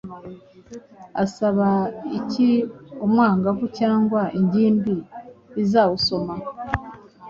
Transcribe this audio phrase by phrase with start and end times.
[1.23, 1.69] asaba
[2.19, 2.49] iki
[3.05, 4.95] umwangavu cyangwa ingimbi
[5.63, 6.35] izawusoma?